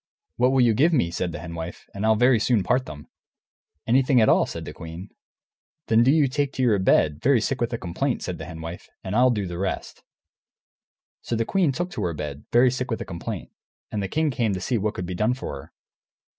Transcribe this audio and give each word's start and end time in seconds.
"What 0.37 0.51
will 0.51 0.61
you 0.61 0.73
give 0.73 0.93
me," 0.93 1.11
said 1.11 1.31
the 1.31 1.37
Hen 1.37 1.53
Wife, 1.53 1.85
"and 1.93 2.03
I'll 2.07 2.15
very 2.15 2.39
soon 2.39 2.63
part 2.63 2.87
them?" 2.87 3.05
"Anything 3.85 4.19
at 4.19 4.29
all," 4.29 4.47
said 4.47 4.65
the 4.65 4.73
queen. 4.73 5.09
"Then 5.89 6.01
do 6.01 6.09
you 6.09 6.27
take 6.27 6.53
to 6.53 6.63
your 6.63 6.79
bed, 6.79 7.21
very 7.21 7.39
sick 7.39 7.61
with 7.61 7.71
a 7.71 7.77
complaint," 7.77 8.23
said 8.23 8.39
the 8.39 8.45
Hen 8.45 8.61
Wife, 8.61 8.89
"and 9.03 9.15
I'll 9.15 9.29
do 9.29 9.45
the 9.45 9.59
rest." 9.59 10.01
So 11.21 11.35
the 11.35 11.45
queen 11.45 11.71
took 11.71 11.91
to 11.91 12.01
her 12.05 12.15
bed, 12.15 12.45
very 12.51 12.71
sick 12.71 12.89
with 12.89 12.99
a 13.01 13.05
complaint, 13.05 13.51
and 13.91 14.01
the 14.01 14.07
king 14.07 14.31
came 14.31 14.53
to 14.55 14.59
see 14.59 14.79
what 14.79 14.95
could 14.95 15.05
be 15.05 15.13
done 15.13 15.35
for 15.35 15.53
her. 15.55 15.71